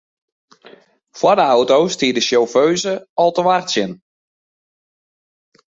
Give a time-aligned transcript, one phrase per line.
[1.19, 3.91] Foar de auto stie de sjauffeuze al te wachtsjen.